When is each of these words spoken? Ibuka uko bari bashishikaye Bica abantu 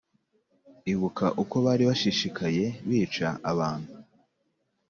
Ibuka 0.91 1.25
uko 1.41 1.55
bari 1.65 1.83
bashishikaye 1.89 2.63
Bica 2.87 3.29
abantu 3.51 3.91